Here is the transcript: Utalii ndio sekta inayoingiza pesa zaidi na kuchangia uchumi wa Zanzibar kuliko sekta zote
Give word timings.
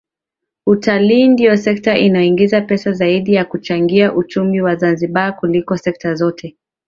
Utalii 0.67 1.27
ndio 1.27 1.57
sekta 1.57 1.97
inayoingiza 1.97 2.61
pesa 2.61 2.91
zaidi 2.93 3.35
na 3.35 3.45
kuchangia 3.45 4.13
uchumi 4.15 4.61
wa 4.61 4.75
Zanzibar 4.75 5.35
kuliko 5.39 5.77
sekta 5.77 6.15
zote 6.15 6.57